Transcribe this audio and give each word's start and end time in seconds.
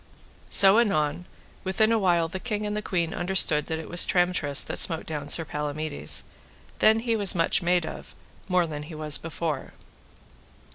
So 0.49 0.79
anon, 0.79 1.25
within 1.63 1.91
a 1.91 1.99
while 1.99 2.27
the 2.27 2.39
king 2.39 2.65
and 2.65 2.75
the 2.75 2.81
queen 2.81 3.13
understood 3.13 3.67
that 3.67 3.77
it 3.77 3.87
was 3.87 4.03
Tramtrist 4.07 4.65
that 4.65 4.79
smote 4.79 5.05
down 5.05 5.29
Sir 5.29 5.45
Palamides; 5.45 6.23
then 6.79 7.05
was 7.19 7.31
he 7.33 7.37
much 7.37 7.61
made 7.61 7.85
of, 7.85 8.15
more 8.47 8.65
than 8.65 8.81
he 8.81 8.95
was 8.95 9.19
before. 9.19 9.73